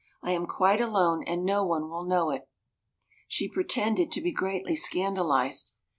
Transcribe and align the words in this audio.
I 0.23 0.31
am 0.31 0.47
quite 0.47 0.81
alone 0.81 1.23
and 1.27 1.43
no 1.45 1.63
one 1.63 1.87
will 1.91 2.03
know 2.05 2.31
it." 2.31 2.49
She 3.27 3.47
pretended 3.47 4.11
to 4.13 4.21
be 4.21 4.31
greatly 4.31 4.75
scandalized. 4.75 5.73